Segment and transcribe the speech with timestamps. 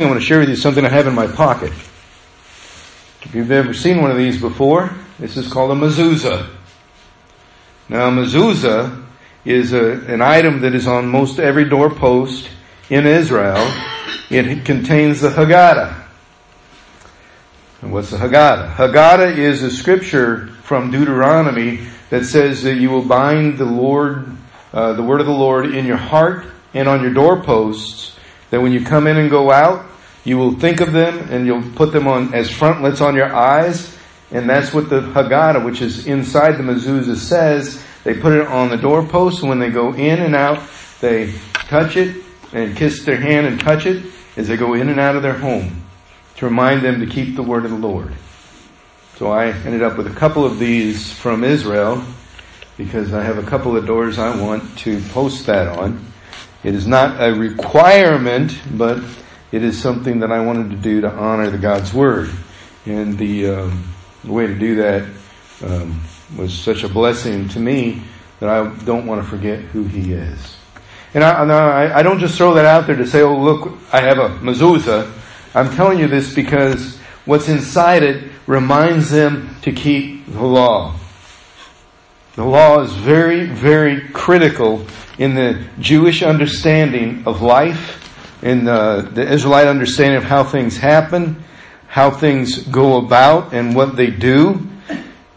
[0.00, 1.72] I want to share with you something I have in my pocket.
[1.72, 6.48] If you've ever seen one of these before, this is called a mezuzah.
[7.88, 9.04] Now, a mezuzah
[9.44, 12.48] is a, an item that is on most every doorpost
[12.88, 13.56] in Israel.
[14.30, 16.00] It contains the Haggadah.
[17.82, 18.74] And what's the Haggadah?
[18.74, 24.30] Haggadah is a scripture from Deuteronomy that says that you will bind the Lord,
[24.72, 28.14] uh, the word of the Lord in your heart and on your doorposts
[28.50, 29.86] that when you come in and go out,
[30.24, 33.96] you will think of them and you'll put them on as frontlets on your eyes.
[34.30, 37.82] And that's what the Haggadah, which is inside the mezuzah, says.
[38.04, 39.42] They put it on the doorpost.
[39.42, 40.62] When they go in and out,
[41.00, 42.22] they touch it
[42.52, 44.04] and kiss their hand and touch it
[44.36, 45.82] as they go in and out of their home
[46.36, 48.14] to remind them to keep the word of the Lord.
[49.16, 52.04] So I ended up with a couple of these from Israel
[52.76, 56.04] because I have a couple of doors I want to post that on.
[56.64, 59.02] It is not a requirement, but
[59.52, 62.30] it is something that I wanted to do to honor the God's Word.
[62.84, 63.84] And the, um,
[64.24, 65.08] the way to do that
[65.64, 66.00] um,
[66.36, 68.02] was such a blessing to me
[68.40, 70.56] that I don't want to forget who He is.
[71.14, 74.18] And I, I, don't just throw that out there to say, oh, look, I have
[74.18, 75.10] a mezuzah.
[75.54, 80.94] I'm telling you this because what's inside it reminds them to keep the law.
[82.38, 84.86] The law is very, very critical
[85.18, 91.42] in the Jewish understanding of life in the, the Israelite understanding of how things happen,
[91.88, 94.64] how things go about, and what they do.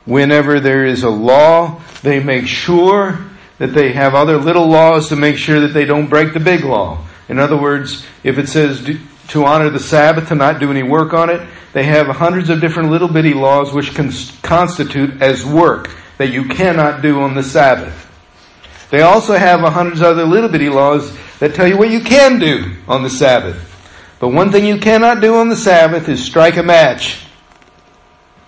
[0.06, 3.20] Whenever there is a law, they make sure
[3.58, 6.64] that they have other little laws to make sure that they don't break the big
[6.64, 7.04] law.
[7.28, 8.88] In other words, if it says
[9.30, 11.42] to honor the Sabbath, to not do any work on it,
[11.74, 15.90] they have hundreds of different little bitty laws which constitute as work
[16.22, 18.08] that you cannot do on the Sabbath.
[18.92, 22.38] They also have a hundreds other little bitty laws that tell you what you can
[22.38, 23.58] do on the Sabbath.
[24.20, 27.26] But one thing you cannot do on the Sabbath is strike a match.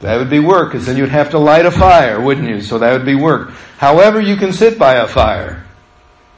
[0.01, 2.61] That would be work, because then you'd have to light a fire, wouldn't you?
[2.61, 3.49] So that would be work.
[3.79, 5.65] However, you can sit by a fire,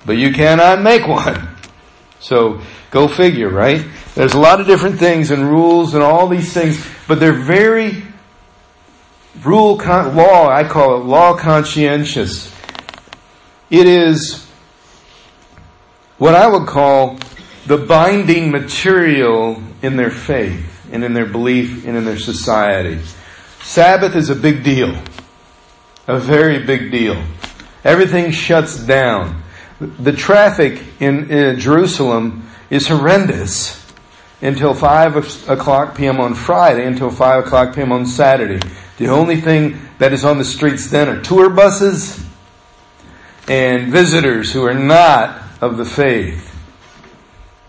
[0.06, 1.50] but you cannot make one.
[2.22, 2.62] So
[2.92, 3.86] go figure, right?
[4.14, 8.06] There's a lot of different things and rules and all these things, but they're very
[9.44, 10.50] rule con- law.
[10.50, 12.54] I call it law conscientious.
[13.70, 14.46] It is
[16.18, 17.20] what I would call
[17.66, 23.00] the binding material in their faith and in their belief and in their society.
[23.62, 24.96] Sabbath is a big deal.
[26.08, 27.22] A very big deal.
[27.84, 29.42] Everything shuts down.
[29.80, 33.84] The traffic in, in Jerusalem is horrendous
[34.42, 36.20] until 5 o'clock p.m.
[36.20, 37.92] on Friday, until 5 o'clock p.m.
[37.92, 38.60] on Saturday.
[38.98, 42.24] The only thing that is on the streets then are tour buses
[43.48, 46.54] and visitors who are not of the faith.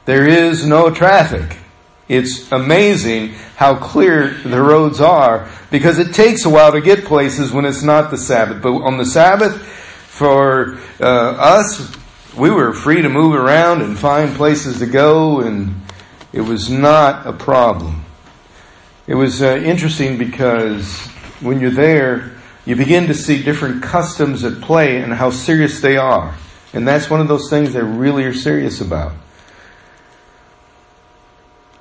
[0.05, 1.59] There is no traffic.
[2.09, 7.53] It's amazing how clear the roads are because it takes a while to get places
[7.53, 8.63] when it's not the Sabbath.
[8.63, 11.93] But on the Sabbath, for uh, us,
[12.37, 15.75] we were free to move around and find places to go, and
[16.33, 18.05] it was not a problem.
[19.09, 21.09] It was uh, interesting because
[21.41, 22.33] when you're there,
[22.65, 26.35] you begin to see different customs at play and how serious they are.
[26.73, 29.13] And that's one of those things they really are serious about.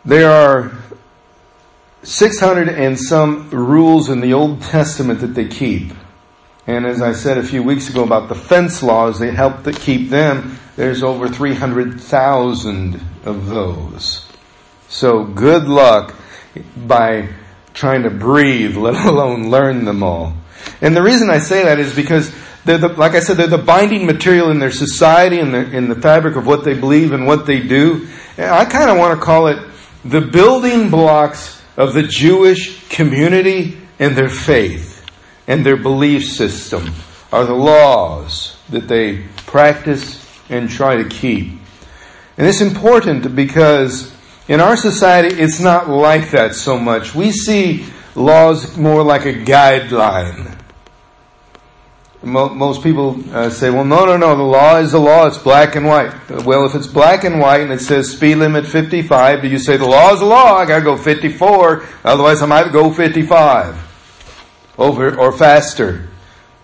[0.05, 0.71] There are
[2.03, 5.91] 600 and some rules in the Old Testament that they keep.
[6.67, 9.71] And as I said a few weeks ago about the fence laws, they help to
[9.71, 10.59] keep them.
[10.75, 14.27] There's over 300,000 of those.
[14.87, 16.15] So good luck
[16.77, 17.29] by
[17.75, 20.33] trying to breathe, let alone learn them all.
[20.81, 23.59] And the reason I say that is because they're the, like I said, they're the
[23.59, 27.27] binding material in their society and the, in the fabric of what they believe and
[27.27, 28.07] what they do.
[28.37, 29.59] And I kind of want to call it
[30.03, 35.05] the building blocks of the Jewish community and their faith
[35.47, 36.93] and their belief system
[37.31, 41.59] are the laws that they practice and try to keep.
[42.37, 44.14] And it's important because
[44.47, 47.15] in our society, it's not like that so much.
[47.15, 50.55] We see laws more like a guideline
[52.25, 55.75] most people uh, say, well, no, no, no, the law is the law, it's black
[55.75, 56.11] and white.
[56.43, 59.77] Well, if it's black and white and it says speed limit 55, do you say
[59.77, 64.73] the law is the law, I gotta go 54, otherwise I might go 55?
[64.77, 66.09] Over, or faster.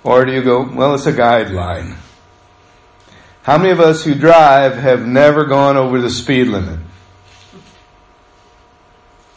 [0.03, 1.95] Or do you go, well, it's a guideline.
[3.43, 6.79] How many of us who drive have never gone over the speed limit?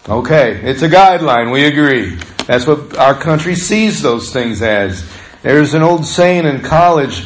[0.09, 2.17] Okay, it's a guideline, we agree.
[2.47, 5.09] That's what our country sees those things as.
[5.43, 7.25] There's an old saying in college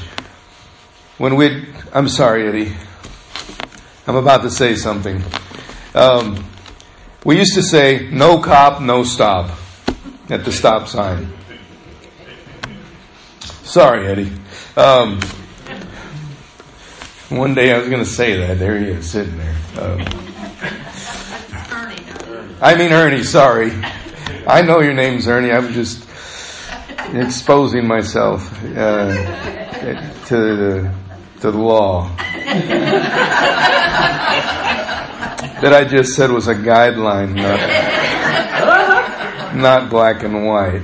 [1.18, 2.74] when we I'm sorry, Eddie.
[4.06, 5.22] I'm about to say something.
[5.94, 6.44] Um,
[7.24, 9.50] We used to say, no cop, no stop
[10.30, 11.32] at the stop sign.
[13.64, 14.32] Sorry, Eddie.
[14.76, 15.20] Um,
[17.28, 18.58] one day I was going to say that.
[18.58, 19.56] There he is, sitting there.
[19.78, 20.00] Um,
[22.60, 23.70] I mean Ernie, sorry.
[24.46, 25.52] I know your name's Ernie.
[25.52, 26.08] I'm just
[27.14, 29.14] exposing myself uh,
[30.26, 30.92] to the
[31.40, 32.08] to the law.
[35.60, 37.60] that I just said was a guideline, not,
[39.54, 40.82] not black and white.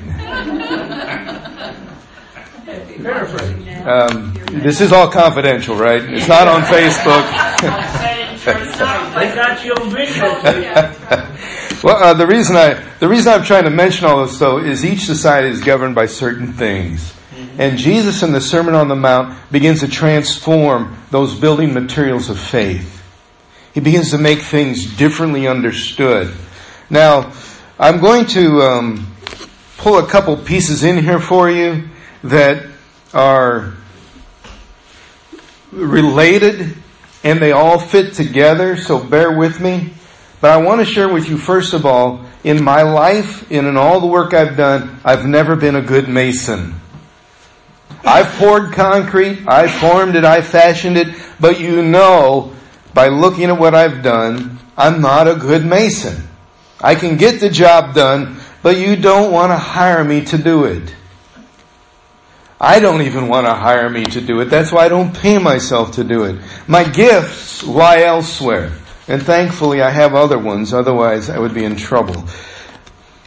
[3.85, 4.33] Um,
[4.63, 6.03] this is all confidential, right?
[6.05, 7.25] It's not on Facebook.
[9.15, 11.35] they got you on video.
[11.85, 14.87] Well, uh, the reason I the reason I'm trying to mention all this though is
[14.87, 17.15] each society is governed by certain things.
[17.59, 22.41] And Jesus in the Sermon on the Mount begins to transform those building materials of
[22.41, 23.03] faith.
[23.75, 26.35] He begins to make things differently understood.
[26.89, 27.33] Now,
[27.79, 29.15] I'm going to um,
[29.77, 31.89] pull a couple pieces in here for you
[32.23, 32.67] that
[33.13, 33.75] are
[35.71, 36.77] related
[37.23, 39.94] and they all fit together, so bear with me.
[40.45, 43.79] But I want to share with you, first of all, in my life and in
[43.79, 46.75] all the work I've done, I've never been a good mason.
[48.05, 52.53] I've poured concrete, I formed it, I fashioned it, but you know
[52.93, 56.29] by looking at what I've done, I'm not a good mason.
[56.79, 60.65] I can get the job done, but you don't want to hire me to do
[60.65, 60.95] it.
[62.61, 64.51] I don't even want to hire me to do it.
[64.51, 66.39] That's why I don't pay myself to do it.
[66.69, 68.73] My gifts lie elsewhere.
[69.07, 72.25] And thankfully I have other ones, otherwise I would be in trouble.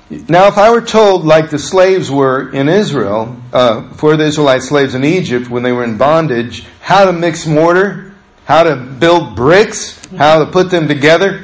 [0.09, 4.63] Now, if I were told, like the slaves were in Israel, uh, for the Israelite
[4.63, 8.15] slaves in Egypt when they were in bondage, how to mix mortar,
[8.45, 11.43] how to build bricks, how to put them together,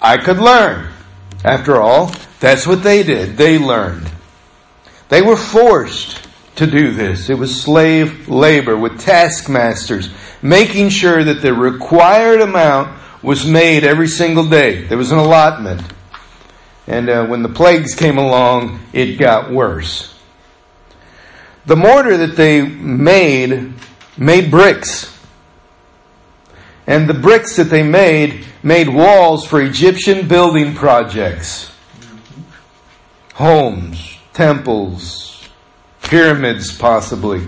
[0.00, 0.92] I could learn.
[1.44, 3.36] After all, that's what they did.
[3.36, 4.10] They learned.
[5.08, 6.26] They were forced
[6.56, 7.30] to do this.
[7.30, 10.10] It was slave labor with taskmasters,
[10.42, 14.82] making sure that the required amount was made every single day.
[14.82, 15.82] There was an allotment.
[16.86, 20.12] And uh, when the plagues came along, it got worse.
[21.64, 23.74] The mortar that they made
[24.16, 25.08] made bricks.
[26.86, 31.72] And the bricks that they made made walls for Egyptian building projects.
[33.34, 35.48] Homes, temples,
[36.02, 37.46] pyramids possibly.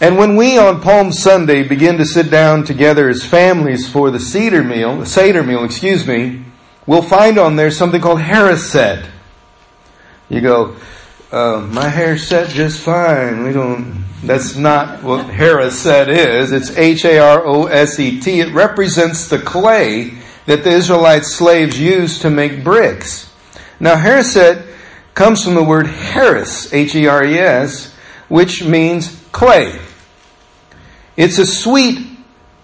[0.00, 4.18] And when we on Palm Sunday begin to sit down together as families for the
[4.18, 6.42] Seder meal, the Seder meal, excuse me,
[6.86, 9.06] we'll find on there something called Haroset.
[10.30, 10.76] You go,
[11.30, 13.44] uh, my hair's set just fine.
[13.44, 16.50] We don't, that's not what Haroset is.
[16.50, 18.40] It's H-A-R-O-S-E-T.
[18.40, 20.14] It represents the clay
[20.46, 23.30] that the Israelite slaves used to make bricks.
[23.78, 24.66] Now Haroset
[25.12, 27.94] comes from the word Haris, H-E-R-E-S,
[28.28, 29.78] which means clay.
[31.16, 32.06] It's a sweet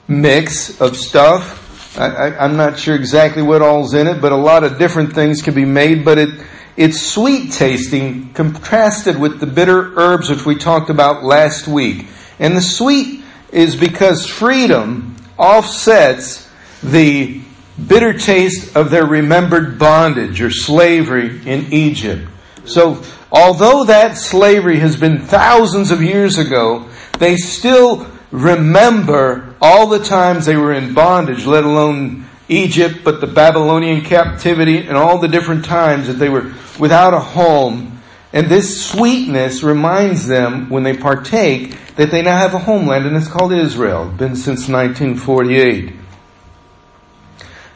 [0.09, 1.65] mix of stuff
[1.99, 5.41] I, am not sure exactly what all's in it, but a lot of different things
[5.41, 6.05] can be made.
[6.05, 6.29] But it
[6.77, 12.07] it's sweet tasting, contrasted with the bitter herbs which we talked about last week.
[12.39, 16.51] And the sweet is because freedom offsets
[16.83, 17.41] the
[17.87, 22.29] bitter taste of their remembered bondage or slavery in Egypt.
[22.67, 29.99] So, although that slavery has been thousands of years ago, they still remember all the
[29.99, 35.29] times they were in bondage, let alone Egypt, but the Babylonian captivity and all the
[35.29, 38.01] different times that they were without a home.
[38.33, 43.17] And this sweetness reminds them when they partake that they now have a homeland and
[43.17, 44.11] it's called Israel.
[44.11, 45.95] Been since 1948.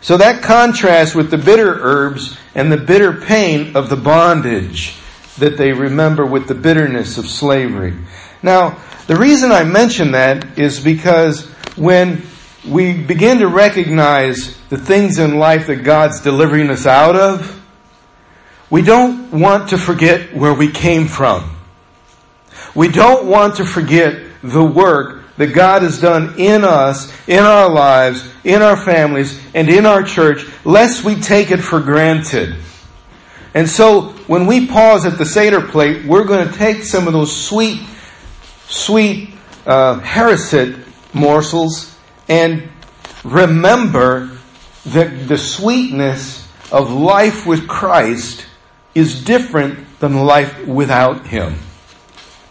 [0.03, 4.97] So that contrasts with the bitter herbs and the bitter pain of the bondage
[5.39, 7.95] that they remember with the bitterness of slavery.
[8.43, 12.23] Now, the reason I mention that is because when
[12.69, 17.57] we begin to recognize the things in life that God's delivering us out of,
[18.71, 21.57] we don't want to forget where we came from.
[22.75, 27.69] We don't want to forget the work that God has done in us, in our
[27.69, 32.55] lives, in our families, and in our church, lest we take it for granted.
[33.55, 37.13] And so, when we pause at the Seder plate, we're going to take some of
[37.13, 37.81] those sweet
[38.71, 39.35] sweet
[39.67, 40.01] uh,
[41.13, 41.99] morsels
[42.29, 42.69] and
[43.25, 44.31] remember
[44.87, 48.47] that the sweetness of life with Christ
[48.95, 51.57] is different than life without Him.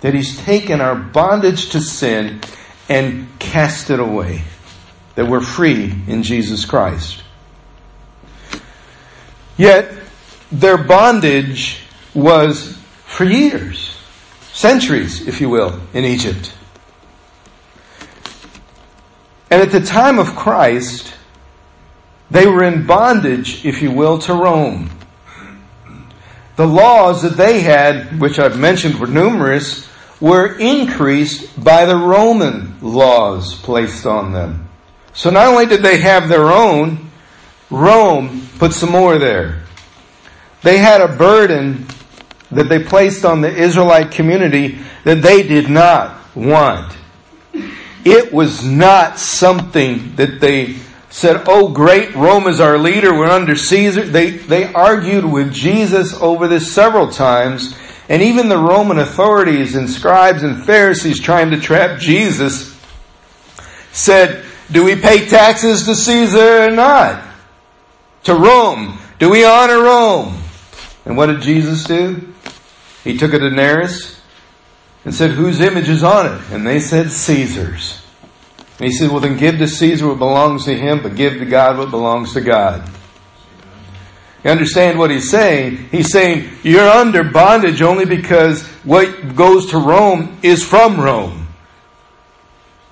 [0.02, 2.42] That He's taken our bondage to sin
[2.88, 4.44] and cast it away.
[5.16, 7.24] That we're free in Jesus Christ.
[9.58, 9.94] Yet
[10.52, 11.82] their bondage
[12.14, 13.99] was for years,
[14.60, 16.54] centuries, if you will, in Egypt.
[19.50, 21.14] And at the time of Christ,
[22.30, 24.90] they were in bondage, if you will, to Rome.
[26.58, 29.88] The laws that they had, which I've mentioned were numerous,
[30.20, 34.68] were increased by the Roman laws placed on them.
[35.14, 37.10] So not only did they have their own,
[37.70, 39.64] Rome put some more there.
[40.64, 41.88] They had a burden
[42.52, 46.96] that they placed on the Israelite community that they did not want.
[48.06, 50.78] It was not something that they
[51.10, 54.04] said, Oh, great, Rome is our leader, we're under Caesar.
[54.04, 57.78] They, they argued with Jesus over this several times,
[58.08, 62.80] and even the Roman authorities and scribes and Pharisees trying to trap Jesus
[63.92, 67.24] said, Do we pay taxes to Caesar or not?
[68.24, 68.98] To Rome.
[69.20, 70.42] Do we honor Rome?
[71.06, 72.34] And what did Jesus do?
[73.04, 74.20] He took a denarius
[75.06, 76.42] and said, Whose image is on it?
[76.52, 78.02] And they said, Caesar's.
[78.78, 81.46] And he said, Well, then give to Caesar what belongs to him, but give to
[81.46, 82.90] God what belongs to God.
[84.44, 85.90] You understand what he's saying?
[85.92, 91.48] He's saying you're under bondage only because what goes to Rome is from Rome.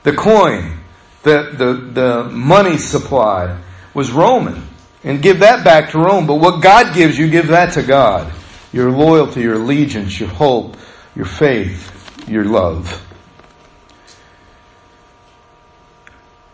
[0.04, 0.78] The coin,
[1.24, 3.58] the, the, the money supply
[3.94, 4.68] was Roman.
[5.04, 6.28] And give that back to Rome.
[6.28, 8.34] But what God gives you, give that to God.
[8.74, 10.78] Your loyalty, your allegiance, your hope,
[11.16, 11.94] your faith
[12.28, 13.04] your love.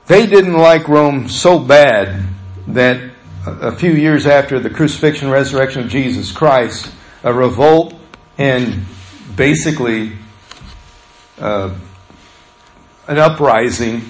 [0.06, 2.26] They didn't like Rome so bad
[2.68, 3.12] that
[3.46, 6.92] a few years after the crucifixion and resurrection of Jesus Christ,
[7.24, 7.94] a revolt
[8.38, 8.86] and
[9.36, 10.14] basically
[11.40, 11.74] uh,
[13.08, 14.04] an uprising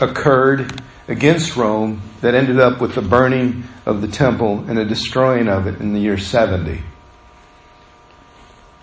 [0.00, 5.48] occurred against Rome that ended up with the burning of the temple and the destroying
[5.48, 6.82] of it in the year 70.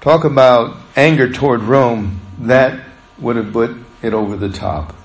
[0.01, 2.83] Talk about anger toward Rome, that
[3.19, 4.95] would have put it over the top.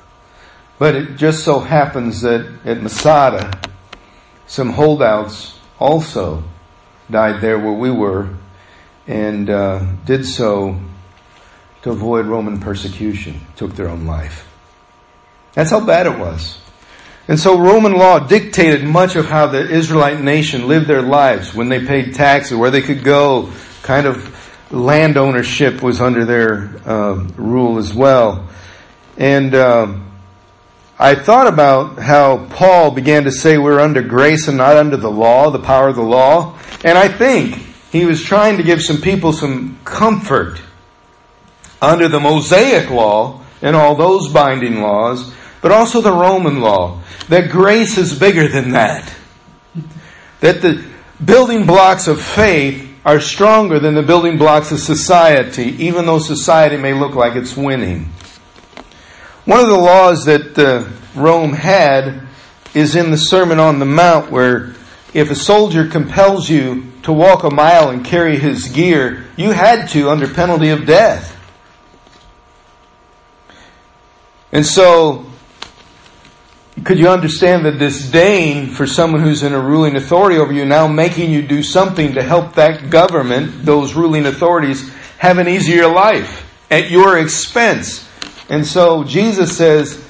[0.78, 3.60] But it just so happens that at Masada,
[4.46, 6.42] some holdouts also
[7.10, 8.30] died there where we were
[9.06, 10.80] and uh, did so
[11.82, 14.50] to avoid Roman persecution, took their own life.
[15.52, 16.58] That's how bad it was.
[17.28, 21.68] And so Roman law dictated much of how the Israelite nation lived their lives when
[21.68, 24.36] they paid taxes, where they could go, kind of
[24.70, 28.49] land ownership was under their uh, rule as well.
[29.16, 29.94] And uh,
[30.99, 35.11] I thought about how Paul began to say we're under grace and not under the
[35.11, 36.58] law, the power of the law.
[36.85, 37.54] And I think
[37.90, 40.61] he was trying to give some people some comfort
[41.80, 47.00] under the Mosaic law and all those binding laws, but also the Roman law.
[47.28, 49.12] That grace is bigger than that.
[50.40, 50.85] That the
[51.25, 56.76] building blocks of faith are stronger than the building blocks of society, even though society
[56.76, 58.10] may look like it's winning.
[59.44, 62.26] One of the laws that uh, Rome had
[62.75, 64.75] is in the Sermon on the Mount, where
[65.14, 69.88] if a soldier compels you to walk a mile and carry his gear, you had
[69.90, 71.32] to under penalty of death.
[74.50, 75.26] And so
[76.85, 80.87] could you understand the disdain for someone who's in a ruling authority over you now
[80.87, 86.47] making you do something to help that government, those ruling authorities, have an easier life
[86.71, 88.06] at your expense?
[88.50, 90.06] And so Jesus says,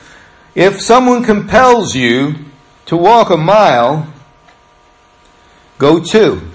[0.55, 2.35] if someone compels you
[2.87, 4.13] to walk a mile,
[5.79, 6.51] go two.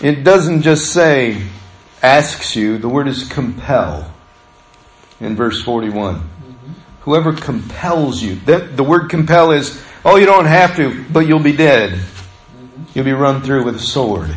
[0.00, 1.42] It doesn't just say
[2.02, 4.10] asks you, the word is compel
[5.20, 6.39] in verse 41
[7.00, 8.36] whoever compels you.
[8.36, 12.00] The, the word compel is, oh, you don't have to, but you'll be dead.
[12.94, 14.36] You'll be run through with a sword.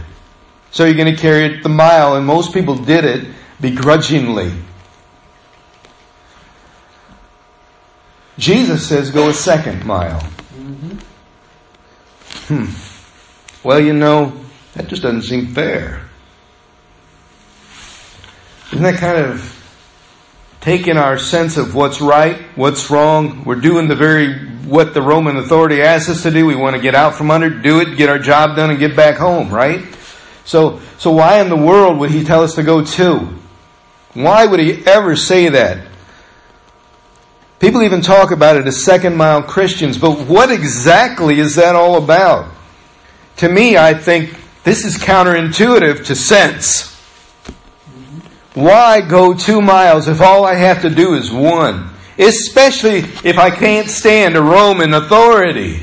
[0.72, 3.28] So you're going to carry it the mile, and most people did it
[3.62, 4.52] begrudgingly.
[8.38, 10.22] Jesus says go a second mile.
[12.48, 12.66] Hmm.
[13.64, 14.34] Well, you know,
[14.74, 16.04] that just doesn't seem fair.
[18.72, 19.63] Isn't that kind of
[20.64, 23.44] taken our sense of what's right, what's wrong.
[23.44, 26.46] We're doing the very, what the Roman authority asks us to do.
[26.46, 28.96] We want to get out from under, do it, get our job done, and get
[28.96, 29.84] back home, right?
[30.46, 33.38] So, so why in the world would he tell us to go two?
[34.14, 35.86] Why would he ever say that?
[37.60, 42.02] People even talk about it as second mile Christians, but what exactly is that all
[42.02, 42.50] about?
[43.38, 46.93] To me, I think this is counterintuitive to sense.
[48.54, 51.90] Why go two miles if all I have to do is one?
[52.18, 55.82] Especially if I can't stand a Roman authority.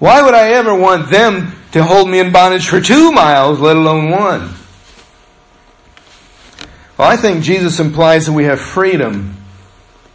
[0.00, 3.76] Why would I ever want them to hold me in bondage for two miles, let
[3.76, 4.54] alone one?
[6.98, 9.36] Well, I think Jesus implies that we have freedom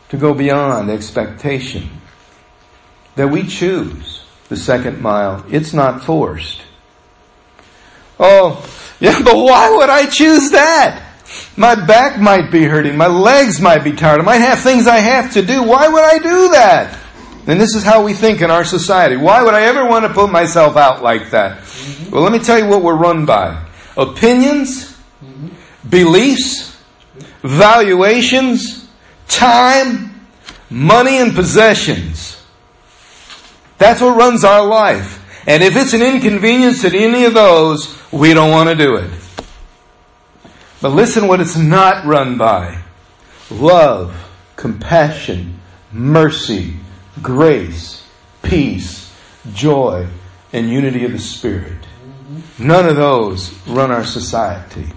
[0.10, 1.90] to go beyond expectation.
[3.16, 5.46] That we choose the second mile.
[5.50, 6.62] It's not forced.
[8.20, 8.66] Oh,
[9.00, 11.02] yeah, but why would I choose that?
[11.58, 12.98] My back might be hurting.
[12.98, 14.20] My legs might be tired.
[14.20, 15.64] I might have things I have to do.
[15.64, 17.00] Why would I do that?
[17.48, 19.18] And this is how we think in our society.
[19.18, 21.60] Why would I ever want to put myself out like that?
[21.60, 22.12] Mm-hmm.
[22.12, 23.64] Well, let me tell you what we're run by.
[23.96, 24.92] Opinions,
[25.24, 25.50] mm-hmm.
[25.90, 26.76] beliefs,
[27.44, 28.88] valuations,
[29.28, 30.28] time,
[30.70, 32.44] money, and possessions.
[33.78, 35.22] That's what runs our life.
[35.48, 39.12] And if it's an inconvenience to any of those, we don't want to do it.
[40.82, 42.82] But listen what it's not run by.
[43.52, 44.16] Love,
[44.56, 45.60] compassion,
[45.92, 46.76] mercy,
[47.22, 48.08] grace,
[48.42, 49.14] peace,
[49.54, 50.08] joy,
[50.52, 51.86] and unity of the Spirit.
[52.58, 54.88] None of those run our society.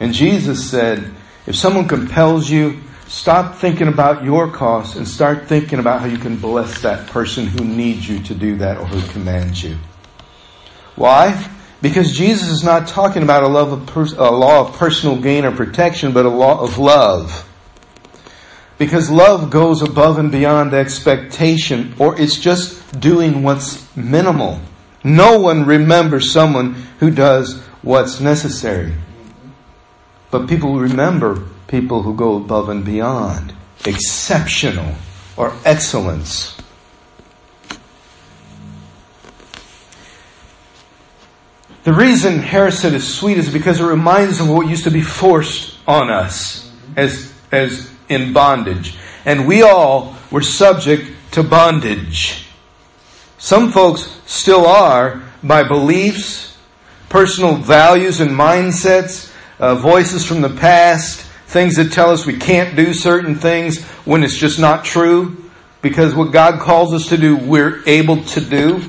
[0.00, 1.14] And Jesus said,
[1.46, 6.18] if someone compels you, stop thinking about your cost and start thinking about how you
[6.18, 9.76] can bless that person who needs you to do that or who commands you.
[10.96, 11.48] Why?
[11.82, 15.52] Because Jesus is not talking about a, of pers- a law of personal gain or
[15.52, 17.48] protection, but a law of love.
[18.78, 24.60] Because love goes above and beyond expectation, or it's just doing what's minimal.
[25.04, 28.94] No one remembers someone who does what's necessary.
[30.30, 31.46] But people remember
[31.80, 33.52] people who go above and beyond,
[33.84, 34.94] exceptional
[35.36, 36.56] or excellence.
[41.82, 45.76] The reason Haroset is sweet is because it reminds of what used to be forced
[45.84, 48.96] on us as, as in bondage.
[49.24, 52.46] And we all were subject to bondage.
[53.36, 56.56] Some folks still are by beliefs,
[57.08, 61.23] personal values and mindsets, uh, voices from the past,
[61.54, 65.36] things that tell us we can't do certain things when it's just not true.
[65.80, 68.82] Because what God calls us to do, we're able to do.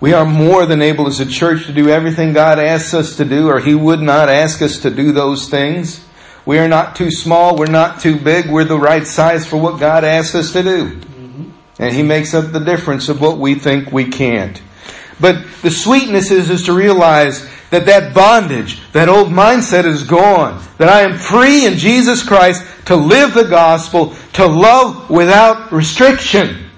[0.00, 3.24] We are more than able as a church to do everything God asks us to
[3.24, 6.06] do, or He would not ask us to do those things.
[6.46, 7.56] We are not too small.
[7.56, 8.48] We're not too big.
[8.48, 11.00] We're the right size for what God asks us to do.
[11.80, 14.62] And He makes up the difference of what we think we can't.
[15.20, 20.62] But the sweetness is, is to realize that that bondage, that old mindset is gone.
[20.78, 26.70] That I am free in Jesus Christ to live the gospel, to love without restriction.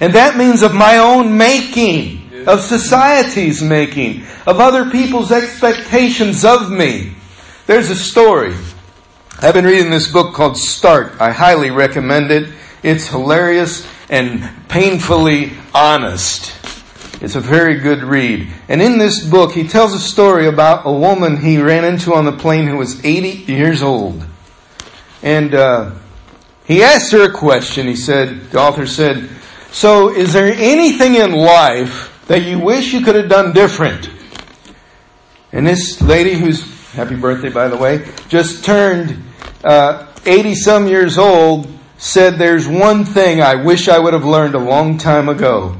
[0.00, 6.70] And that means of my own making, of society's making, of other people's expectations of
[6.70, 7.14] me.
[7.66, 8.54] There's a story
[9.40, 11.20] I've been reading this book called Start.
[11.20, 12.52] I highly recommend it.
[12.82, 16.52] It's hilarious and painfully honest.
[17.20, 18.48] It's a very good read.
[18.68, 22.24] And in this book, he tells a story about a woman he ran into on
[22.24, 24.24] the plane who was 80 years old.
[25.22, 25.92] And uh,
[26.64, 27.88] he asked her a question.
[27.88, 29.28] He said, the author said,
[29.72, 34.10] So, is there anything in life that you wish you could have done different?
[35.50, 39.10] And this lady, who's, happy birthday by the way, just turned
[39.64, 44.54] 80 uh, some years old, said, There's one thing I wish I would have learned
[44.54, 45.76] a long time ago.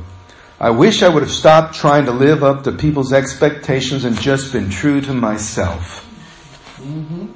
[0.60, 4.52] I wish I would have stopped trying to live up to people's expectations and just
[4.52, 6.04] been true to myself.
[6.80, 7.26] Mm-hmm.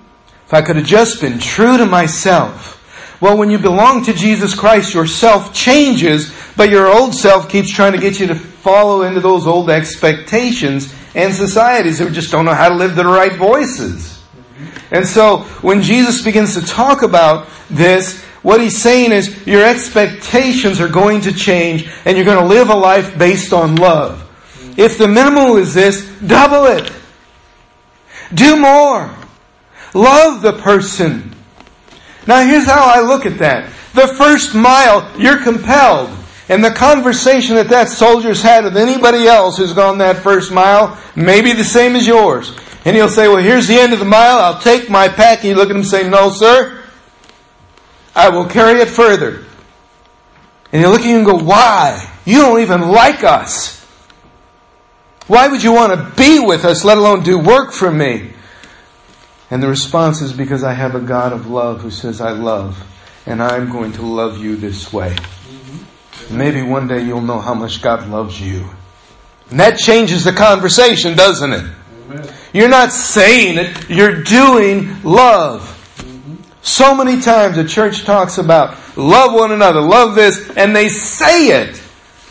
[0.47, 2.79] If I could have just been true to myself.
[3.21, 7.71] Well, when you belong to Jesus Christ, your self changes, but your old self keeps
[7.71, 12.45] trying to get you to follow into those old expectations and societies who just don't
[12.45, 14.21] know how to live the right voices.
[14.91, 20.81] And so when Jesus begins to talk about this, what he's saying is your expectations
[20.81, 24.19] are going to change and you're going to live a life based on love.
[24.77, 26.91] If the minimum is this, double it.
[28.35, 29.15] Do more.
[29.95, 31.35] Love the person.
[32.27, 33.73] Now here's how I look at that.
[33.95, 36.19] The first mile, you're compelled.
[36.49, 40.99] And the conversation that that soldier's had with anybody else who's gone that first mile
[41.15, 42.57] may be the same as yours.
[42.85, 44.39] And he'll say, well, here's the end of the mile.
[44.39, 45.39] I'll take my pack.
[45.41, 46.82] And you look at him and say, no, sir.
[48.15, 49.45] I will carry it further.
[50.73, 52.11] And he'll look at you and go, why?
[52.25, 53.81] You don't even like us.
[55.27, 58.33] Why would you want to be with us, let alone do work for me?
[59.51, 62.83] And the response is because I have a God of love who says, I love,
[63.27, 65.11] and I'm going to love you this way.
[65.11, 66.39] Mm-hmm.
[66.39, 68.65] Maybe one day you'll know how much God loves you.
[69.51, 71.71] And that changes the conversation, doesn't it?
[72.55, 75.69] You're not saying it, you're doing love.
[76.63, 81.49] So many times the church talks about love one another, love this, and they say
[81.49, 81.83] it.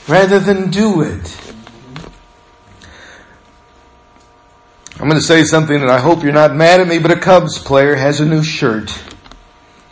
[0.08, 1.38] rather than do it.
[5.00, 7.16] I'm going to say something that I hope you're not mad at me, but a
[7.16, 8.98] Cubs player has a new shirt.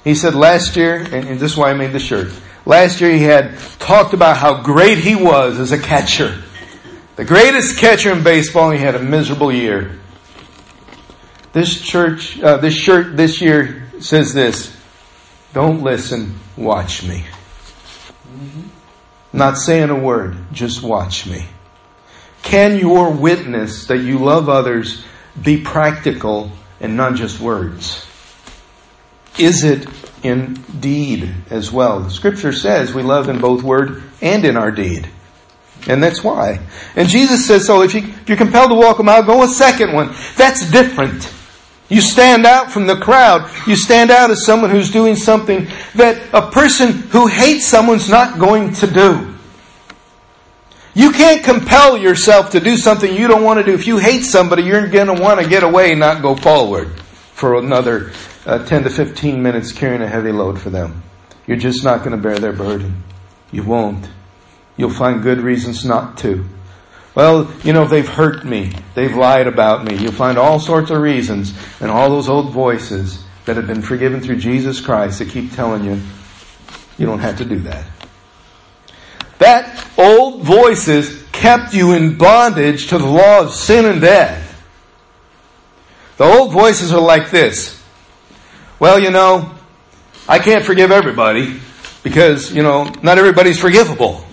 [0.03, 2.31] He said last year, and this is why I made the shirt.
[2.65, 6.41] Last year he had talked about how great he was as a catcher.
[7.15, 9.99] The greatest catcher in baseball, he had a miserable year.
[11.51, 14.75] This church, uh, this shirt this year says this,
[15.53, 17.25] don't listen, watch me.
[19.33, 21.45] Not saying a word, just watch me.
[22.41, 25.03] Can your witness that you love others
[25.41, 28.05] be practical and not just words?
[29.37, 29.87] Is it
[30.23, 32.01] in deed as well?
[32.01, 35.07] The scripture says we love in both word and in our deed.
[35.87, 36.59] And that's why.
[36.95, 39.47] And Jesus says, so if, you, if you're compelled to walk them out, go a
[39.47, 40.13] second one.
[40.35, 41.33] That's different.
[41.89, 43.49] You stand out from the crowd.
[43.67, 48.39] You stand out as someone who's doing something that a person who hates someone's not
[48.39, 49.35] going to do.
[50.93, 53.73] You can't compel yourself to do something you don't want to do.
[53.73, 56.91] If you hate somebody, you're going to want to get away and not go forward
[57.33, 58.11] for another
[58.45, 61.01] uh, 10 to 15 minutes carrying a heavy load for them.
[61.47, 63.03] You're just not going to bear their burden.
[63.51, 64.07] You won't.
[64.77, 66.45] You'll find good reasons not to.
[67.15, 68.71] Well, you know, they've hurt me.
[68.95, 69.97] They've lied about me.
[69.97, 74.21] You'll find all sorts of reasons and all those old voices that have been forgiven
[74.21, 75.99] through Jesus Christ that keep telling you,
[76.97, 77.85] you don't have to do that.
[79.39, 84.45] That old voices kept you in bondage to the law of sin and death.
[86.17, 87.81] The old voices are like this.
[88.77, 89.55] Well, you know,
[90.27, 91.59] I can't forgive everybody
[92.03, 94.25] because, you know, not everybody's forgivable.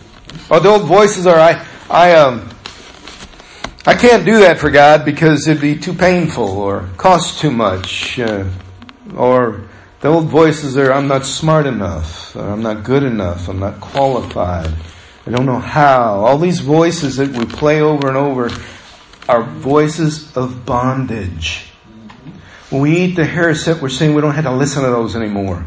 [0.50, 2.50] Or the old voices are, I, I, um,
[3.88, 8.18] I can't do that for God because it'd be too painful or cost too much.
[8.18, 8.50] Uh,
[9.14, 9.62] or
[10.00, 13.80] the old voices are, I'm not smart enough, or I'm not good enough, I'm not
[13.80, 14.74] qualified.
[15.24, 16.24] I don't know how.
[16.24, 18.50] All these voices that we play over and over
[19.28, 21.70] are voices of bondage.
[22.70, 25.64] When we eat the Haroset, we're saying we don't have to listen to those anymore.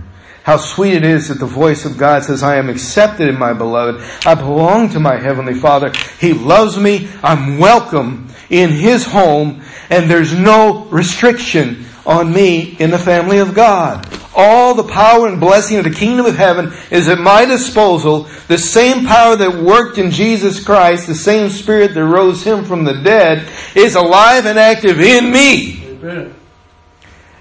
[0.49, 3.53] How sweet it is that the voice of God says, I am accepted in my
[3.53, 4.03] beloved.
[4.25, 5.93] I belong to my heavenly Father.
[6.19, 7.07] He loves me.
[7.21, 13.53] I'm welcome in His home and there's no restriction on me in the family of
[13.53, 14.11] God.
[14.35, 18.23] All the power and blessing of the kingdom of heaven is at my disposal.
[18.47, 22.85] The same power that worked in Jesus Christ, the same spirit that rose him from
[22.85, 25.83] the dead, is alive and active in me.
[25.85, 26.33] Amen.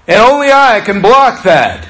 [0.05, 1.87] And only I can block that.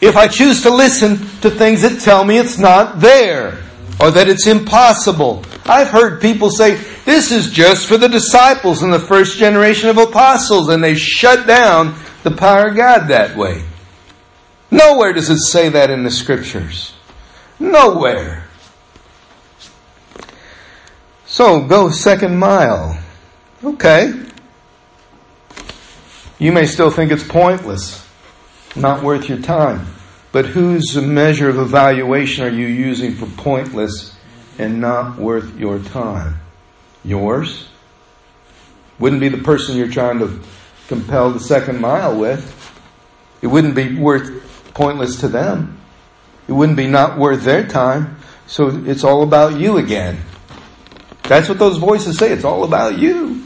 [0.00, 3.62] If I choose to listen to things that tell me it's not there
[4.00, 5.44] or that it's impossible.
[5.66, 9.98] I've heard people say, this is just for the disciples and the first generation of
[9.98, 13.62] apostles, and they shut down the power of God that way.
[14.70, 16.94] Nowhere does it say that in the scriptures.
[17.58, 18.44] Nowhere.
[21.26, 22.98] So go second mile.
[23.62, 24.14] Okay.
[26.38, 28.08] You may still think it's pointless,
[28.76, 29.86] not worth your time.
[30.32, 34.16] But whose measure of evaluation are you using for pointless
[34.58, 36.40] and not worth your time?
[37.04, 37.68] Yours?
[38.98, 40.40] Wouldn't be the person you're trying to
[40.86, 42.56] compel the second mile with.
[43.42, 45.78] It wouldn't be worth pointless to them.
[46.46, 48.16] It wouldn't be not worth their time.
[48.46, 50.20] So it's all about you again.
[51.24, 52.32] That's what those voices say.
[52.32, 53.39] It's all about you.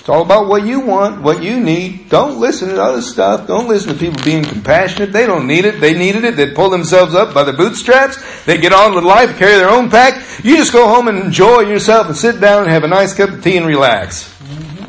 [0.00, 2.08] It's all about what you want, what you need.
[2.08, 3.46] Don't listen to other stuff.
[3.46, 5.12] Don't listen to people being compassionate.
[5.12, 5.78] They don't need it.
[5.78, 6.36] They needed it.
[6.36, 8.16] They pull themselves up by the bootstraps.
[8.46, 10.14] They get on with life, carry their own pack.
[10.42, 13.28] You just go home and enjoy yourself and sit down and have a nice cup
[13.28, 14.26] of tea and relax.
[14.38, 14.84] Mm-hmm.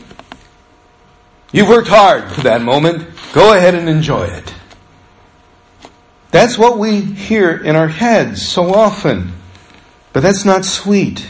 [1.51, 3.05] You worked hard for that moment.
[3.33, 4.53] Go ahead and enjoy it.
[6.31, 9.33] That's what we hear in our heads so often.
[10.13, 11.27] But that's not sweet.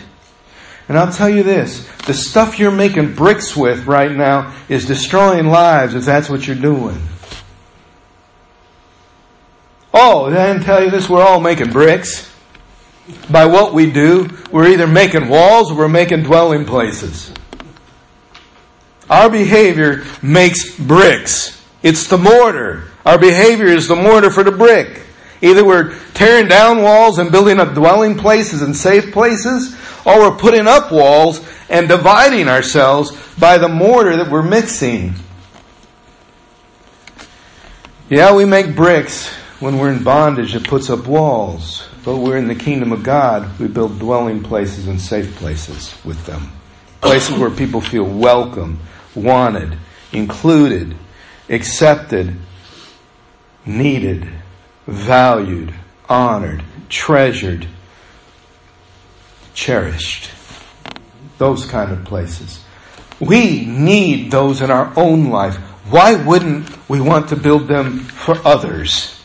[0.91, 5.47] And I'll tell you this the stuff you're making bricks with right now is destroying
[5.47, 7.01] lives if that's what you're doing.
[9.93, 11.09] Oh, did I tell you this?
[11.09, 12.29] We're all making bricks.
[13.29, 17.31] By what we do, we're either making walls or we're making dwelling places.
[19.09, 21.63] Our behavior makes bricks.
[21.83, 22.89] It's the mortar.
[23.05, 25.03] Our behavior is the mortar for the brick.
[25.41, 29.75] Either we're tearing down walls and building up dwelling places and safe places,
[30.05, 35.13] or we're putting up walls and dividing ourselves by the mortar that we're mixing.
[38.09, 42.47] Yeah, we make bricks when we're in bondage it puts up walls, but we're in
[42.47, 43.57] the kingdom of God.
[43.59, 46.51] We build dwelling places and safe places with them.
[46.99, 48.79] Places where people feel welcome,
[49.15, 49.77] wanted,
[50.11, 50.95] included,
[51.49, 52.35] accepted,
[53.65, 54.27] needed,
[54.87, 55.73] valued,
[56.09, 57.67] honored, treasured,
[59.53, 60.31] cherished.
[61.37, 62.63] Those kind of places.
[63.19, 65.57] We need those in our own life.
[65.89, 69.21] Why wouldn't we want to build them for others?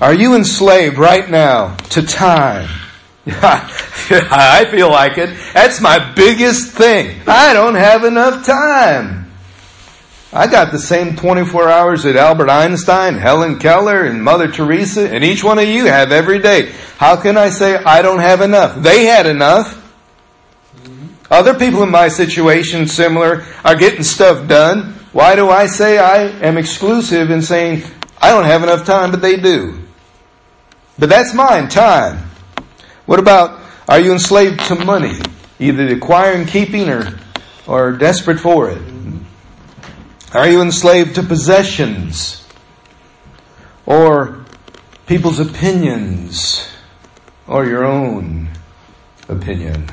[0.00, 2.68] Are you enslaved right now to time?
[3.26, 5.36] I feel like it.
[5.52, 7.20] That's my biggest thing.
[7.26, 9.19] I don't have enough time.
[10.32, 15.24] I got the same 24 hours that Albert Einstein, Helen Keller, and Mother Teresa, and
[15.24, 16.72] each one of you have every day.
[16.98, 18.80] How can I say I don't have enough?
[18.80, 19.74] They had enough.
[20.76, 21.06] Mm-hmm.
[21.32, 24.94] Other people in my situation, similar, are getting stuff done.
[25.12, 27.82] Why do I say I am exclusive in saying
[28.22, 29.80] I don't have enough time, but they do?
[30.96, 32.30] But that's mine, time.
[33.06, 35.14] What about, are you enslaved to money?
[35.58, 37.18] Either acquiring, keeping, or,
[37.66, 38.80] or desperate for it?
[40.32, 42.46] Are you enslaved to possessions?
[43.84, 44.44] Or
[45.06, 46.68] people's opinions?
[47.48, 48.50] Or your own
[49.28, 49.90] opinion?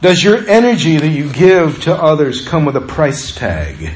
[0.00, 3.94] Does your energy that you give to others come with a price tag?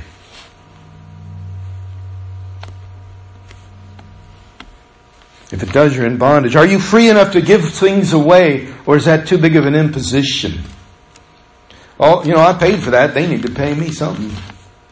[5.51, 6.57] If it does, you're in bondage.
[6.57, 9.75] Are you free enough to give things away, or is that too big of an
[9.75, 10.61] imposition?
[12.01, 13.15] Oh, you know, I paid for that.
[13.15, 14.31] They need to pay me something.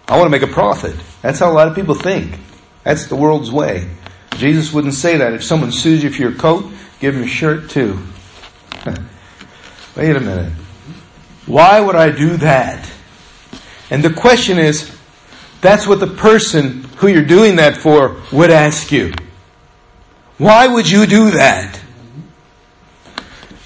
[0.09, 0.97] I want to make a profit.
[1.23, 2.39] That's how a lot of people think.
[2.85, 3.89] That's the world's way.
[4.37, 5.33] Jesus wouldn't say that.
[5.33, 7.99] If someone sues you for your coat, give them your shirt too.
[9.97, 10.53] Wait a minute.
[11.47, 12.91] Why would I do that?
[13.91, 14.97] And the question is,
[15.61, 19.13] that's what the person who you're doing that for would ask you.
[20.39, 21.81] Why would you do that?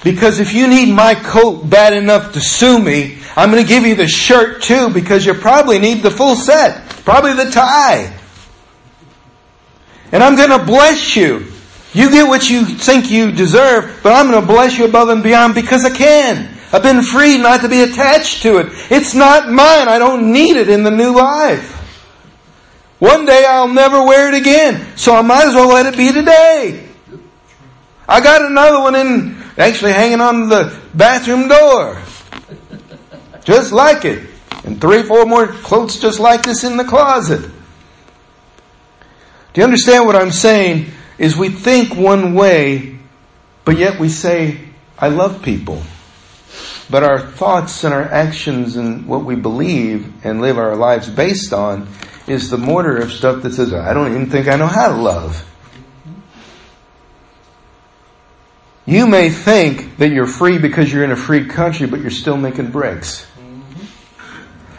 [0.05, 3.87] Because if you need my coat bad enough to sue me, I'm going to give
[3.87, 8.15] you the shirt too because you probably need the full set, probably the tie.
[10.13, 11.47] And I'm going to bless you.
[11.95, 15.23] You get what you think you deserve, but I'm going to bless you above and
[15.23, 16.55] beyond because I can.
[16.71, 18.67] I've been freed not to be attached to it.
[18.91, 19.89] It's not mine.
[19.89, 21.79] I don't need it in the new life.
[22.99, 26.13] One day I'll never wear it again, so I might as well let it be
[26.13, 26.87] today.
[28.07, 32.03] I got another one in, actually hanging on the bathroom door.
[33.45, 34.29] Just like it.
[34.65, 37.51] And three, four more clothes just like this in the closet.
[39.53, 40.93] Do you understand what I'm saying?
[41.19, 42.99] Is we think one way,
[43.65, 44.61] but yet we say,
[44.99, 45.83] I love people.
[46.89, 51.53] But our thoughts and our actions and what we believe and live our lives based
[51.53, 51.89] on
[52.27, 54.97] is the mortar of stuff that says, I don't even think I know how to
[55.01, 55.50] love.
[58.87, 62.37] You may think that you're free because you're in a free country, but you're still
[62.37, 63.27] making bricks.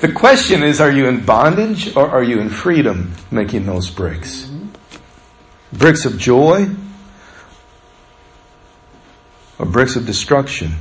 [0.00, 4.50] the question is, are you in bondage or are you in freedom making those bricks?
[5.72, 6.68] Bricks of joy
[9.58, 10.72] or bricks of destruction?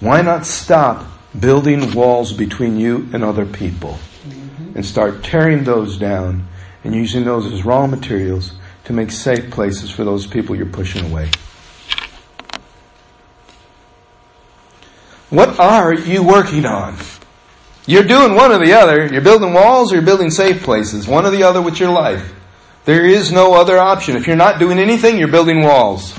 [0.00, 1.06] Why not stop
[1.38, 3.98] building walls between you and other people?
[4.76, 6.46] and start tearing those down
[6.84, 8.52] and using those as raw materials
[8.84, 11.30] to make safe places for those people you're pushing away.
[15.30, 16.96] What are you working on?
[17.86, 19.06] You're doing one or the other.
[19.06, 21.06] You're building walls or you're building safe places.
[21.06, 22.32] One or the other with your life.
[22.84, 24.16] There is no other option.
[24.16, 26.16] If you're not doing anything, you're building walls.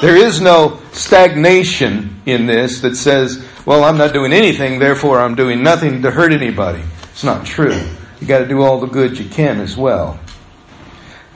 [0.00, 5.34] There is no stagnation in this that says, well, I'm not doing anything, therefore I'm
[5.34, 6.82] doing nothing to hurt anybody.
[7.10, 7.78] It's not true.
[8.20, 10.18] You got to do all the good you can as well.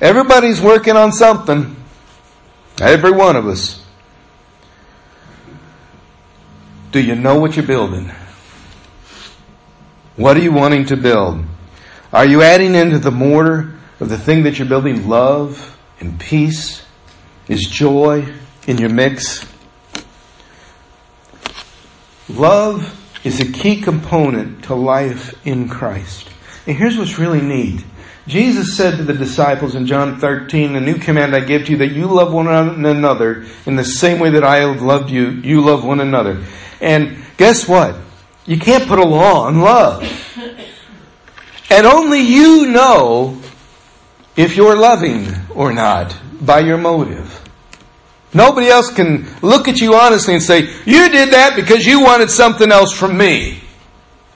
[0.00, 1.76] Everybody's working on something.
[2.80, 3.81] Every one of us.
[6.92, 8.12] Do you know what you're building?
[10.16, 11.42] What are you wanting to build?
[12.12, 16.84] Are you adding into the mortar of the thing that you're building love and peace?
[17.48, 18.30] Is joy
[18.66, 19.50] in your mix?
[22.28, 26.28] Love is a key component to life in Christ.
[26.66, 27.82] And here's what's really neat.
[28.26, 31.78] Jesus said to the disciples in John 13, the new command I give to you,
[31.78, 35.62] that you love one another in the same way that I have loved you, you
[35.62, 36.44] love one another.
[36.82, 37.96] And guess what?
[38.44, 40.02] You can't put a law on love.
[41.70, 43.40] And only you know
[44.36, 47.38] if you're loving or not by your motive.
[48.34, 52.30] Nobody else can look at you honestly and say, you did that because you wanted
[52.30, 53.60] something else from me.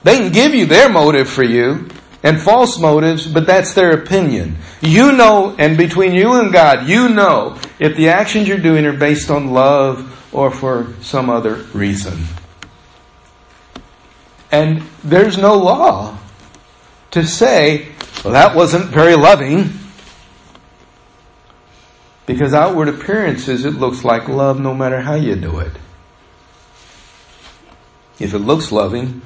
[0.03, 1.89] They can give you their motive for you
[2.23, 4.57] and false motives, but that's their opinion.
[4.81, 8.97] You know, and between you and God, you know if the actions you're doing are
[8.97, 12.25] based on love or for some other reason.
[14.51, 16.19] And there's no law
[17.11, 17.89] to say,
[18.25, 19.71] well, that wasn't very loving.
[22.27, 25.73] Because outward appearances, it looks like love no matter how you do it.
[28.19, 29.23] If it looks loving,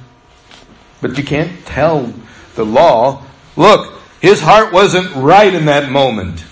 [1.01, 2.13] but you can't tell
[2.55, 3.23] the law,
[3.55, 6.43] look, his heart wasn't right in that moment.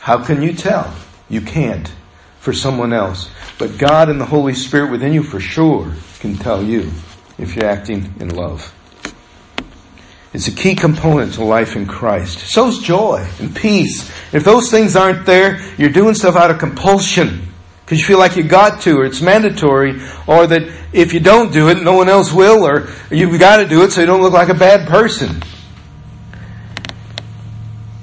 [0.00, 0.94] How can you tell?
[1.28, 1.92] You can't
[2.40, 3.30] for someone else.
[3.58, 6.90] But God and the Holy Spirit within you for sure can tell you
[7.38, 8.74] if you're acting in love.
[10.32, 12.38] It's a key component to life in Christ.
[12.38, 14.10] So's joy and peace.
[14.32, 17.48] If those things aren't there, you're doing stuff out of compulsion
[17.88, 21.50] because you feel like you got to, or it's mandatory, or that if you don't
[21.54, 24.20] do it, no one else will, or you've got to do it so you don't
[24.20, 25.42] look like a bad person.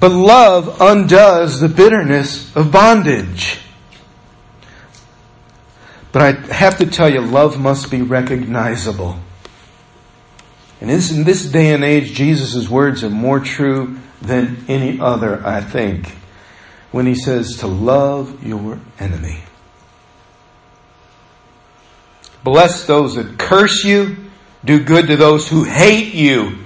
[0.00, 3.60] But love undoes the bitterness of bondage.
[6.16, 9.18] But I have to tell you, love must be recognizable.
[10.80, 15.60] And in this day and age, Jesus' words are more true than any other, I
[15.60, 16.16] think,
[16.90, 19.40] when he says to love your enemy.
[22.42, 24.16] Bless those that curse you,
[24.64, 26.60] do good to those who hate you,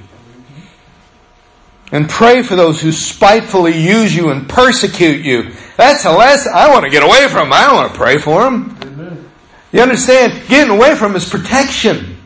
[1.90, 5.50] and pray for those who spitefully use you and persecute you.
[5.76, 7.52] That's the last I want to get away from.
[7.52, 8.79] I don't want to pray for them.
[9.72, 10.48] You understand?
[10.48, 12.16] Getting away from is protection.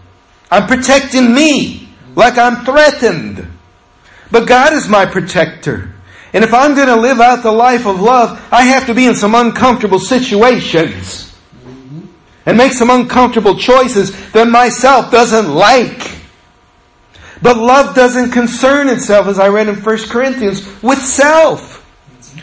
[0.50, 3.46] I'm protecting me like I'm threatened.
[4.30, 5.94] But God is my protector.
[6.32, 9.06] And if I'm going to live out the life of love, I have to be
[9.06, 11.32] in some uncomfortable situations
[12.46, 16.18] and make some uncomfortable choices that myself doesn't like.
[17.40, 21.72] But love doesn't concern itself, as I read in 1 Corinthians, with self.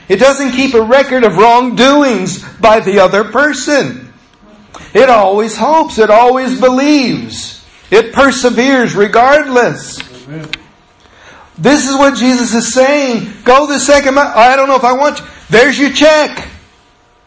[0.07, 4.10] It doesn't keep a record of wrongdoings by the other person.
[4.93, 5.97] It always hopes.
[5.97, 7.65] It always believes.
[7.89, 9.99] It perseveres regardless.
[10.25, 10.49] Amen.
[11.57, 13.31] This is what Jesus is saying.
[13.43, 14.31] Go the second mile.
[14.35, 15.27] I don't know if I want to.
[15.49, 16.47] There's your check.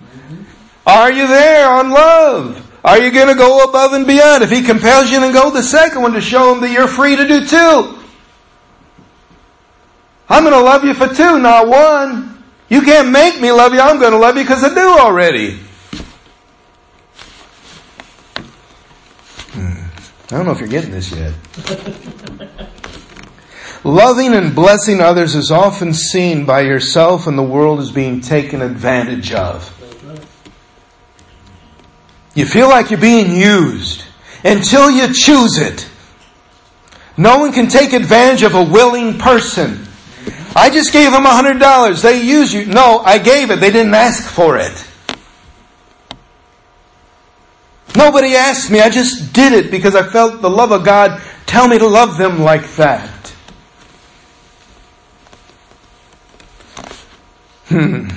[0.02, 0.42] Mm-hmm.
[0.86, 2.60] Are you there on love?
[2.84, 4.42] Are you going to go above and beyond?
[4.42, 7.16] If He compels you, then go the second one to show Him that you're free
[7.16, 7.98] to do two.
[10.28, 12.42] I'm going to love you for two, not one.
[12.68, 13.80] You can't make me love you.
[13.80, 15.60] I'm going to love you because I do already.
[20.34, 21.32] I don't know if you're getting this yet.
[23.84, 28.60] Loving and blessing others is often seen by yourself and the world as being taken
[28.60, 29.70] advantage of.
[32.34, 34.02] You feel like you're being used
[34.42, 35.88] until you choose it.
[37.16, 39.86] No one can take advantage of a willing person.
[40.56, 42.02] I just gave them a hundred dollars.
[42.02, 42.66] They use you.
[42.66, 43.60] No, I gave it.
[43.60, 44.84] They didn't ask for it.
[47.96, 48.80] Nobody asked me.
[48.80, 52.16] I just did it because I felt the love of God tell me to love
[52.18, 53.10] them like that.
[57.68, 58.08] Hmm.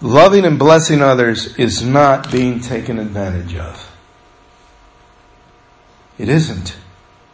[0.00, 3.90] Loving and blessing others is not being taken advantage of.
[6.18, 6.76] It isn't.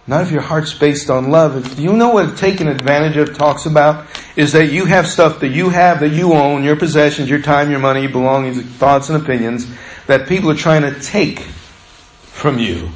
[0.06, 1.76] Not if your heart's based on love.
[1.76, 4.06] Do you know what taken advantage of talks about?
[4.34, 7.70] Is that you have stuff that you have that you own, your possessions, your time,
[7.70, 9.66] your money, belongings, thoughts and opinions,
[10.10, 12.88] that people are trying to take from you.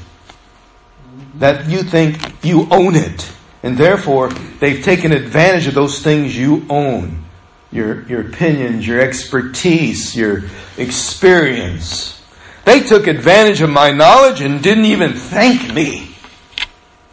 [1.36, 3.32] That you think you own it.
[3.62, 7.24] And therefore, they've taken advantage of those things you own.
[7.70, 10.42] Your, your opinions, your expertise, your
[10.76, 12.20] experience.
[12.64, 16.14] They took advantage of my knowledge and didn't even thank me.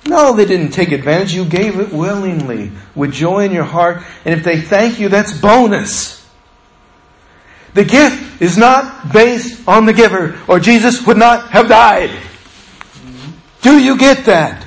[0.07, 1.33] No, they didn't take advantage.
[1.33, 4.01] You gave it willingly, with joy in your heart.
[4.25, 6.20] And if they thank you, that's bonus.
[7.73, 12.11] The gift is not based on the giver, or Jesus would not have died.
[13.61, 14.65] Do you get that?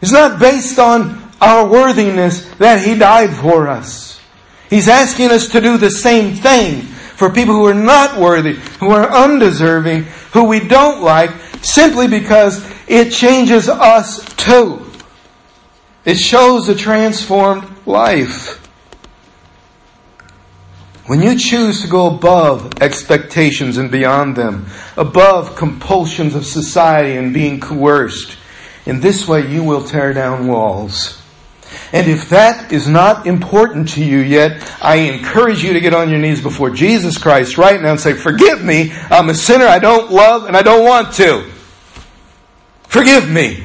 [0.00, 4.20] It's not based on our worthiness that He died for us.
[4.68, 8.90] He's asking us to do the same thing for people who are not worthy, who
[8.90, 11.30] are undeserving, who we don't like,
[11.62, 14.82] simply because it changes us too.
[16.04, 18.65] It shows a transformed life.
[21.06, 27.32] When you choose to go above expectations and beyond them, above compulsions of society and
[27.32, 28.36] being coerced,
[28.86, 31.22] in this way you will tear down walls.
[31.92, 36.10] And if that is not important to you yet, I encourage you to get on
[36.10, 39.78] your knees before Jesus Christ right now and say, Forgive me, I'm a sinner I
[39.78, 41.48] don't love and I don't want to.
[42.84, 43.64] Forgive me.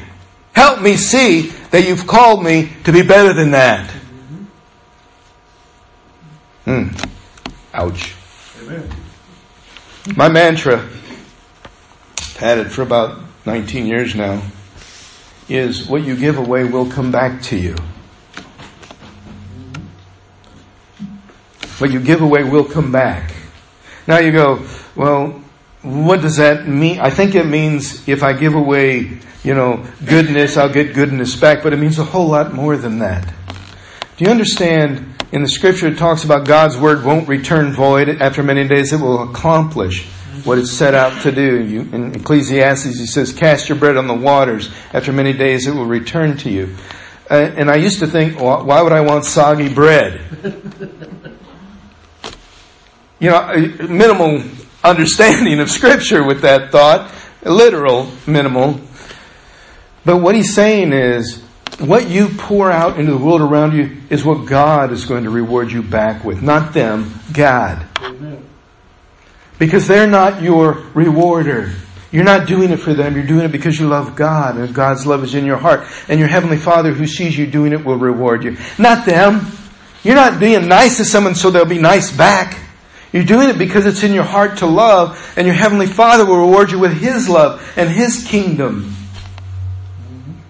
[0.54, 3.90] Help me see that you've called me to be better than that.
[6.66, 6.90] Hmm.
[7.74, 8.14] Ouch.
[8.62, 8.90] Amen.
[10.16, 10.88] My mantra,
[12.38, 14.42] had it for about 19 years now,
[15.48, 17.76] is what you give away will come back to you.
[21.82, 23.34] what you give away will come back.
[24.08, 24.66] Now you go,
[24.96, 25.42] well,
[25.82, 27.00] what does that mean?
[27.00, 31.64] I think it means if I give away, you know, goodness, I'll get goodness back,
[31.64, 33.34] but it means a whole lot more than that.
[34.16, 35.11] Do you understand?
[35.32, 38.10] In the scripture, it talks about God's word won't return void.
[38.10, 40.06] After many days, it will accomplish
[40.44, 41.64] what it's set out to do.
[41.64, 44.70] You, in Ecclesiastes, he says, cast your bread on the waters.
[44.92, 46.76] After many days, it will return to you.
[47.30, 50.20] Uh, and I used to think, well, why would I want soggy bread?
[53.20, 53.56] you know,
[53.88, 54.44] minimal
[54.84, 57.10] understanding of Scripture with that thought,
[57.44, 58.82] literal, minimal.
[60.04, 61.42] But what he's saying is,
[61.82, 65.30] what you pour out into the world around you is what God is going to
[65.30, 67.86] reward you back with, not them, God.
[69.58, 71.72] Because they're not your rewarder.
[72.12, 73.16] You're not doing it for them.
[73.16, 75.88] You're doing it because you love God and God's love is in your heart.
[76.08, 78.58] And your Heavenly Father who sees you doing it will reward you.
[78.78, 79.46] Not them.
[80.04, 82.60] You're not being nice to someone so they'll be nice back.
[83.14, 86.38] You're doing it because it's in your heart to love, and your Heavenly Father will
[86.38, 88.96] reward you with His love and His kingdom.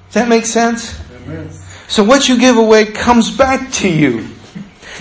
[0.08, 1.01] Does that make sense?
[1.88, 4.28] So what you give away comes back to you.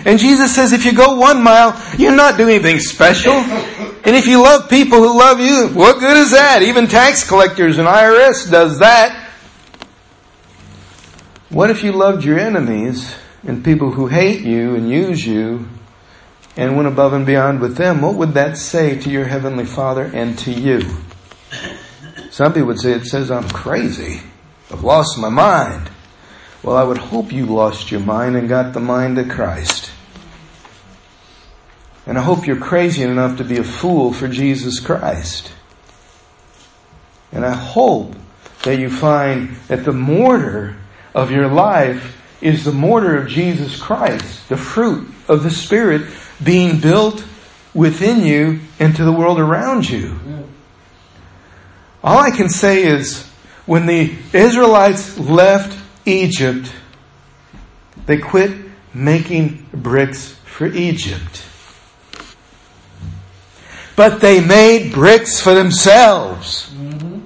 [0.05, 3.33] And Jesus says if you go one mile, you're not doing anything special.
[3.33, 6.63] And if you love people who love you, what good is that?
[6.63, 9.29] Even tax collectors and IRS does that.
[11.51, 13.15] What if you loved your enemies
[13.47, 15.69] and people who hate you and use you
[16.57, 20.11] and went above and beyond with them, what would that say to your Heavenly Father
[20.15, 20.83] and to you?
[22.31, 24.23] Some people would say it says I'm crazy.
[24.71, 25.91] I've lost my mind.
[26.63, 29.91] Well, I would hope you lost your mind and got the mind of Christ.
[32.07, 35.53] And I hope you're crazy enough to be a fool for Jesus Christ.
[37.33, 38.15] And I hope
[38.65, 40.77] that you find that the mortar
[41.15, 46.11] of your life is the mortar of Jesus Christ, the fruit of the Spirit
[46.43, 47.25] being built
[47.73, 50.19] within you and to the world around you.
[52.03, 53.27] All I can say is
[53.67, 56.73] when the Israelites left Egypt,
[58.07, 58.53] they quit
[58.95, 61.45] making bricks for Egypt.
[63.97, 66.71] But they made bricks for themselves.
[66.73, 67.21] Mm-hmm.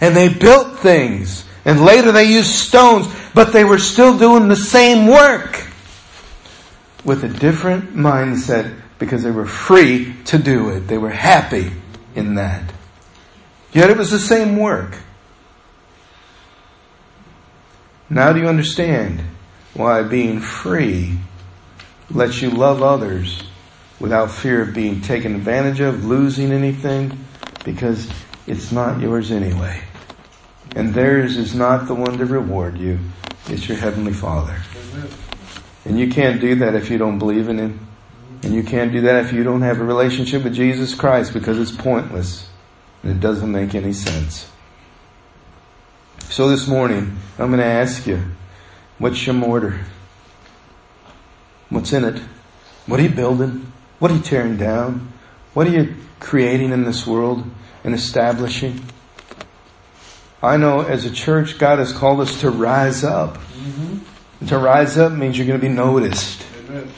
[0.00, 1.44] And they built things.
[1.64, 5.66] And later they used stones, but they were still doing the same work
[7.04, 10.80] with a different mindset because they were free to do it.
[10.80, 11.72] They were happy
[12.14, 12.72] in that.
[13.72, 14.96] Yet it was the same work.
[18.08, 19.20] Now do you understand
[19.74, 21.18] why being free
[22.10, 23.42] lets you love others
[23.98, 27.18] without fear of being taken advantage of, losing anything?
[27.64, 28.08] Because
[28.46, 29.82] it's not yours anyway.
[30.76, 32.98] And theirs is not the one to reward you.
[33.48, 34.56] It's your Heavenly Father.
[35.84, 37.86] And you can't do that if you don't believe in Him.
[38.42, 41.58] And you can't do that if you don't have a relationship with Jesus Christ because
[41.58, 42.48] it's pointless.
[43.02, 44.50] And it doesn't make any sense.
[46.36, 48.22] So this morning, I'm going to ask you,
[48.98, 49.86] what's your mortar?
[51.70, 52.20] What's in it?
[52.84, 53.72] What are you building?
[54.00, 55.14] What are you tearing down?
[55.54, 57.42] What are you creating in this world
[57.84, 58.84] and establishing?
[60.42, 63.38] I know as a church, God has called us to rise up.
[63.38, 64.46] Mm-hmm.
[64.48, 66.44] To rise up means you're going to be noticed.
[66.68, 66.90] Amen.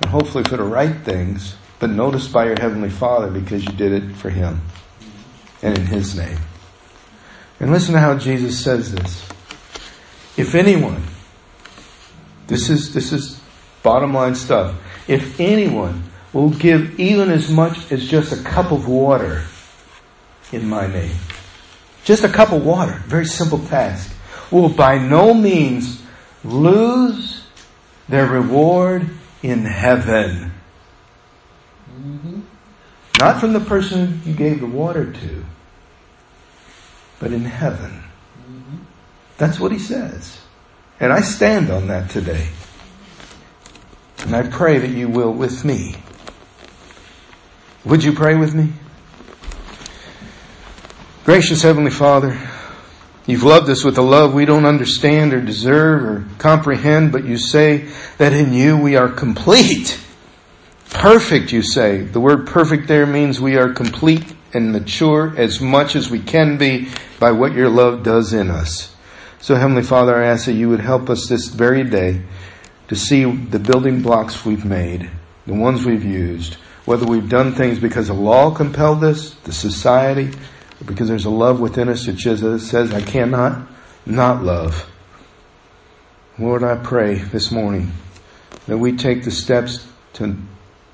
[0.00, 3.92] And hopefully for the right things, but noticed by your Heavenly Father because you did
[3.92, 4.60] it for Him
[5.62, 6.38] and in His name.
[7.60, 9.28] And listen to how Jesus says this.
[10.36, 11.02] If anyone,
[12.46, 13.40] this is, this is
[13.82, 14.76] bottom line stuff.
[15.06, 16.02] If anyone
[16.32, 19.44] will give even as much as just a cup of water
[20.52, 21.16] in my name,
[22.04, 24.14] just a cup of water, very simple task,
[24.50, 26.02] will by no means
[26.42, 27.46] lose
[28.08, 29.08] their reward
[29.42, 30.52] in heaven.
[31.90, 32.40] Mm-hmm.
[33.20, 35.44] Not from the person you gave the water to,
[37.18, 38.02] but in heaven.
[38.40, 38.76] Mm-hmm.
[39.38, 40.40] That's what he says.
[41.00, 42.48] And I stand on that today.
[44.20, 45.96] And I pray that you will with me.
[47.84, 48.72] Would you pray with me?
[51.24, 52.38] Gracious Heavenly Father,
[53.26, 57.36] you've loved us with a love we don't understand or deserve or comprehend, but you
[57.38, 57.88] say
[58.18, 60.00] that in you we are complete.
[60.90, 62.02] Perfect, you say.
[62.02, 66.56] The word perfect there means we are complete and mature as much as we can
[66.56, 66.88] be
[67.18, 68.94] by what your love does in us.
[69.40, 72.22] So Heavenly Father, I ask that you would help us this very day
[72.88, 75.10] to see the building blocks we've made,
[75.46, 80.28] the ones we've used, whether we've done things because the law compelled us, the society,
[80.28, 82.18] or because there's a love within us that
[82.60, 83.68] says, I cannot
[84.06, 84.90] not love.
[86.38, 87.92] Lord, I pray this morning
[88.66, 90.36] that we take the steps to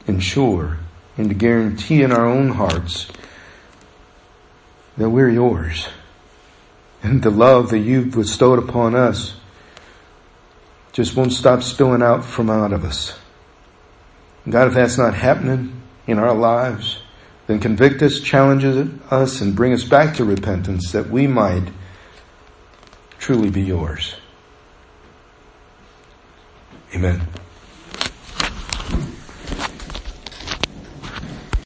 [0.06, 0.78] ensure
[1.16, 3.10] and to guarantee in our own hearts
[5.00, 5.88] that we're yours.
[7.02, 9.34] And the love that you've bestowed upon us
[10.92, 13.18] just won't stop spilling out from out of us.
[14.46, 17.00] God, if that's not happening in our lives,
[17.46, 18.62] then convict us, challenge
[19.10, 21.68] us, and bring us back to repentance that we might
[23.18, 24.16] truly be yours.
[26.94, 27.22] Amen.